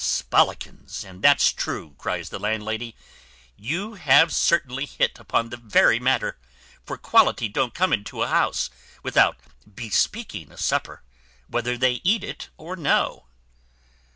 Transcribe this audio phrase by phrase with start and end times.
[0.03, 2.95] "Sbodlikins, and that's true," cries the landlady,
[3.55, 6.39] "you have certainly hit upon the very matter;
[6.83, 8.71] for quality don't come into a house
[9.03, 9.37] without
[9.71, 11.03] bespeaking a supper,
[11.47, 13.27] whether they eat or no."